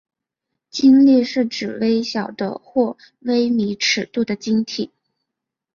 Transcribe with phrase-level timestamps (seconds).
[0.71, 4.89] 晶粒是指微小的或微米尺度的晶体。